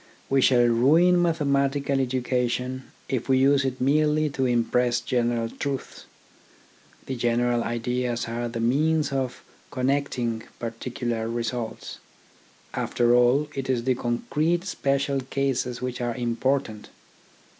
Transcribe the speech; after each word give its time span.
We 0.31 0.41
shall 0.41 0.63
ruin 0.65 1.21
mathematical 1.21 1.99
education 1.99 2.85
if 3.07 3.29
we 3.29 3.37
use 3.37 3.63
it 3.63 3.79
merely 3.79 4.31
to 4.31 4.47
impress 4.47 4.99
general 4.99 5.47
truths. 5.47 6.05
The 7.05 7.15
general 7.15 7.63
ideas 7.63 8.27
are 8.27 8.47
the 8.49 8.59
means 8.61 9.11
of 9.11 9.43
connecting 9.69 10.41
particular 10.57 11.29
results. 11.29 11.99
After 12.73 13.13
all, 13.13 13.47
it 13.53 13.69
is 13.69 13.83
the 13.83 13.93
concrete 13.93 14.65
special 14.65 15.19
cases 15.21 15.83
which 15.83 16.01
are 16.01 16.15
important. 16.15 16.89